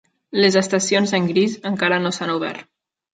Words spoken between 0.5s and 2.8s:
estacions en gris encara no s'han obert.